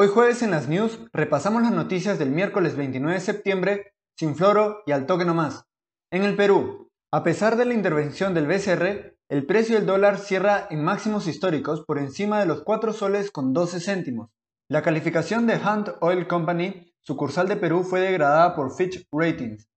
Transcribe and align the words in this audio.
Hoy 0.00 0.06
jueves 0.06 0.42
en 0.42 0.52
las 0.52 0.68
news 0.68 1.00
repasamos 1.12 1.60
las 1.60 1.72
noticias 1.72 2.20
del 2.20 2.30
miércoles 2.30 2.76
29 2.76 3.14
de 3.14 3.20
septiembre 3.20 3.94
sin 4.16 4.36
floro 4.36 4.84
y 4.86 4.92
al 4.92 5.06
toque 5.06 5.24
nomás. 5.24 5.64
En 6.12 6.22
el 6.22 6.36
Perú, 6.36 6.88
a 7.12 7.24
pesar 7.24 7.56
de 7.56 7.64
la 7.64 7.74
intervención 7.74 8.32
del 8.32 8.46
BCR, 8.46 9.16
el 9.28 9.44
precio 9.44 9.74
del 9.74 9.86
dólar 9.86 10.18
cierra 10.18 10.68
en 10.70 10.84
máximos 10.84 11.26
históricos 11.26 11.84
por 11.84 11.98
encima 11.98 12.38
de 12.38 12.46
los 12.46 12.62
4 12.62 12.92
soles 12.92 13.32
con 13.32 13.52
12 13.52 13.80
céntimos. 13.80 14.30
La 14.70 14.82
calificación 14.82 15.48
de 15.48 15.56
Hunt 15.56 15.88
Oil 16.00 16.28
Company, 16.28 16.94
sucursal 17.00 17.48
de 17.48 17.56
Perú, 17.56 17.82
fue 17.82 17.98
degradada 17.98 18.54
por 18.54 18.76
Fitch 18.76 19.04
Ratings. 19.10 19.68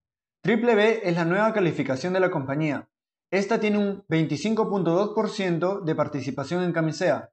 Triple 0.44 0.76
B 0.76 1.02
es 1.02 1.16
la 1.16 1.26
nueva 1.26 1.52
calificación 1.52 2.14
de 2.14 2.20
la 2.20 2.30
compañía. 2.30 2.88
Esta 3.32 3.60
tiene 3.60 3.80
un 3.80 4.04
25.2% 4.08 5.84
de 5.84 5.96
participación 5.96 6.62
en 6.62 6.74
Camisea. 6.74 7.32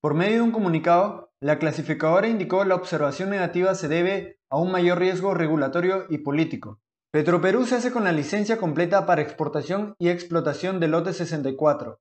Por 0.00 0.14
medio 0.14 0.36
de 0.36 0.40
un 0.40 0.52
comunicado, 0.52 1.31
la 1.42 1.58
clasificadora 1.58 2.28
indicó 2.28 2.64
la 2.64 2.76
observación 2.76 3.28
negativa 3.28 3.74
se 3.74 3.88
debe 3.88 4.38
a 4.48 4.58
un 4.58 4.70
mayor 4.70 5.00
riesgo 5.00 5.34
regulatorio 5.34 6.06
y 6.08 6.18
político. 6.18 6.78
Petroperú 7.10 7.66
se 7.66 7.74
hace 7.74 7.90
con 7.90 8.04
la 8.04 8.12
licencia 8.12 8.58
completa 8.58 9.06
para 9.06 9.22
exportación 9.22 9.96
y 9.98 10.08
explotación 10.08 10.78
del 10.78 10.92
lote 10.92 11.12
64. 11.12 12.00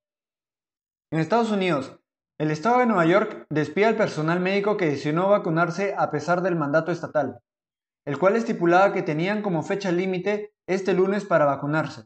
En 1.12 1.20
Estados 1.20 1.50
Unidos, 1.50 2.00
el 2.40 2.52
estado 2.52 2.78
de 2.80 2.86
Nueva 2.86 3.08
York 3.08 3.48
despide 3.50 3.88
al 3.88 3.96
personal 3.96 4.40
médico 4.40 4.78
que 4.78 4.86
decidió 4.86 5.28
vacunarse 5.30 5.96
a 5.98 6.12
pesar 6.12 6.44
del 6.44 6.56
mandato 6.56 6.92
estatal, 6.92 7.40
el 8.06 8.20
cual 8.20 8.36
estipulaba 8.36 8.94
que 8.94 9.02
tenían 9.02 9.42
como 9.42 9.64
fecha 9.64 9.92
límite 9.92 10.54
este 10.68 10.94
lunes 10.94 11.26
para 11.26 11.46
vacunarse. 11.46 12.04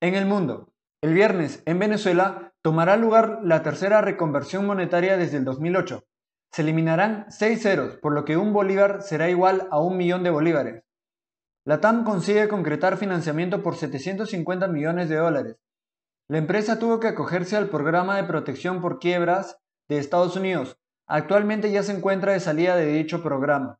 En 0.00 0.14
el 0.14 0.24
mundo, 0.24 0.72
el 1.02 1.12
viernes 1.12 1.62
en 1.66 1.78
Venezuela 1.78 2.54
tomará 2.62 2.96
lugar 2.96 3.40
la 3.42 3.62
tercera 3.62 4.00
reconversión 4.00 4.66
monetaria 4.66 5.18
desde 5.18 5.36
el 5.36 5.44
2008. 5.44 6.07
Se 6.52 6.62
eliminarán 6.62 7.26
seis 7.30 7.62
ceros, 7.62 7.96
por 7.96 8.12
lo 8.12 8.24
que 8.24 8.36
un 8.36 8.52
bolívar 8.52 9.02
será 9.02 9.28
igual 9.28 9.66
a 9.70 9.80
un 9.80 9.96
millón 9.96 10.22
de 10.22 10.30
bolívares. 10.30 10.84
La 11.64 11.80
TAM 11.80 12.04
consigue 12.04 12.48
concretar 12.48 12.96
financiamiento 12.96 13.62
por 13.62 13.76
750 13.76 14.68
millones 14.68 15.10
de 15.10 15.16
dólares. 15.16 15.56
La 16.30 16.38
empresa 16.38 16.78
tuvo 16.78 17.00
que 17.00 17.08
acogerse 17.08 17.56
al 17.56 17.68
programa 17.68 18.16
de 18.16 18.24
protección 18.24 18.80
por 18.80 18.98
quiebras 18.98 19.58
de 19.88 19.98
Estados 19.98 20.36
Unidos. 20.36 20.78
Actualmente 21.06 21.70
ya 21.70 21.82
se 21.82 21.92
encuentra 21.92 22.32
de 22.32 22.40
salida 22.40 22.76
de 22.76 22.86
dicho 22.86 23.22
programa. 23.22 23.78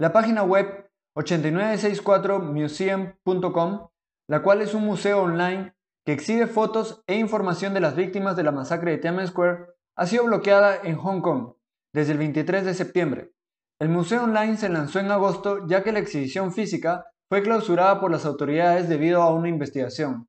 La 0.00 0.12
página 0.12 0.42
web 0.42 0.90
8964museum.com, 1.16 3.88
la 4.28 4.42
cual 4.42 4.62
es 4.62 4.74
un 4.74 4.84
museo 4.84 5.22
online 5.22 5.74
que 6.04 6.12
exhibe 6.12 6.46
fotos 6.46 7.02
e 7.06 7.16
información 7.16 7.74
de 7.74 7.80
las 7.80 7.96
víctimas 7.96 8.36
de 8.36 8.44
la 8.44 8.52
masacre 8.52 8.92
de 8.92 8.98
Tiananmen 8.98 9.26
Square, 9.28 9.66
ha 9.96 10.06
sido 10.06 10.24
bloqueada 10.24 10.78
en 10.82 10.96
Hong 10.96 11.20
Kong 11.20 11.57
desde 11.92 12.12
el 12.12 12.18
23 12.18 12.64
de 12.64 12.74
septiembre. 12.74 13.32
El 13.80 13.88
museo 13.88 14.24
online 14.24 14.56
se 14.56 14.68
lanzó 14.68 14.98
en 14.98 15.10
agosto 15.10 15.66
ya 15.66 15.82
que 15.82 15.92
la 15.92 16.00
exhibición 16.00 16.52
física 16.52 17.04
fue 17.28 17.42
clausurada 17.42 18.00
por 18.00 18.10
las 18.10 18.24
autoridades 18.24 18.88
debido 18.88 19.22
a 19.22 19.32
una 19.32 19.48
investigación. 19.48 20.28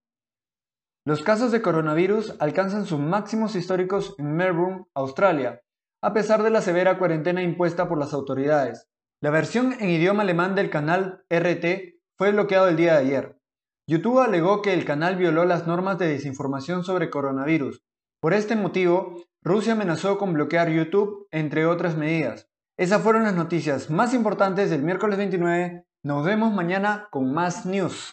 Los 1.06 1.24
casos 1.24 1.52
de 1.52 1.62
coronavirus 1.62 2.36
alcanzan 2.40 2.86
sus 2.86 3.00
máximos 3.00 3.56
históricos 3.56 4.14
en 4.20 4.36
Melbourne, 4.36 4.86
Australia, 4.94 5.62
a 6.04 6.14
pesar 6.14 6.44
de 6.44 6.52
la 6.52 6.62
severa 6.62 7.00
cuarentena 7.00 7.42
impuesta 7.42 7.88
por 7.88 7.98
las 7.98 8.14
autoridades. 8.14 8.88
La 9.22 9.32
versión 9.32 9.74
en 9.80 9.90
idioma 9.90 10.24
alemán 10.24 10.56
del 10.56 10.70
canal 10.70 11.24
RT 11.30 12.00
fue 12.18 12.32
bloqueado 12.32 12.68
el 12.68 12.78
día 12.78 12.94
de 12.94 13.00
ayer. 13.00 13.38
YouTube 13.88 14.20
alegó 14.20 14.62
que 14.62 14.74
el 14.74 14.86
canal 14.86 15.16
violó 15.16 15.46
las 15.46 15.66
normas 15.66 15.98
de 15.98 16.08
desinformación 16.08 16.84
sobre 16.84 17.10
coronavirus. 17.10 17.82
Por 18.22 18.34
este 18.34 18.58
motivo, 18.58 19.24
Rusia 19.42 19.74
amenazó 19.74 20.18
con 20.18 20.34
bloquear 20.34 20.70
YouTube, 20.70 21.30
entre 21.32 21.66
otras 21.66 21.96
medidas. 21.96 22.50
Esas 22.78 23.02
fueron 23.02 23.24
las 23.24 23.34
noticias 23.34 23.90
más 23.90 24.14
importantes 24.14 24.70
del 24.70 24.84
miércoles 24.84 25.18
29. 25.18 25.86
Nos 26.04 26.26
vemos 26.26 26.54
mañana 26.54 27.08
con 27.12 27.34
más 27.34 27.66
news. 27.66 28.08